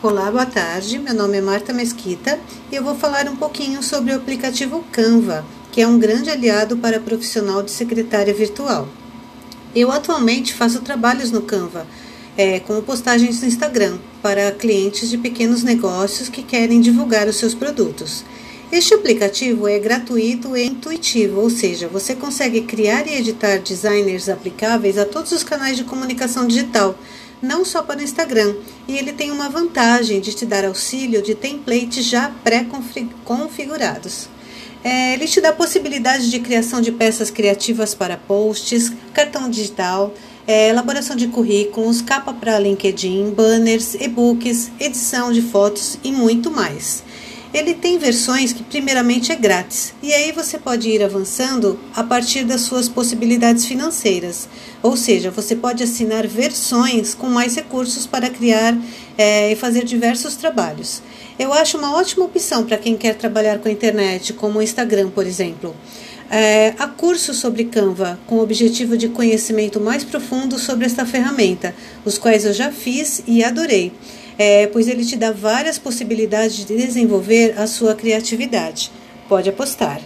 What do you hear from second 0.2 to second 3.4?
boa tarde. Meu nome é Marta Mesquita e eu vou falar um